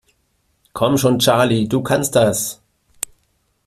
Komm 0.73 0.97
schon, 0.97 1.19
Charlie, 1.19 1.67
du 1.67 1.83
kannst 1.83 2.15
das! 2.15 2.59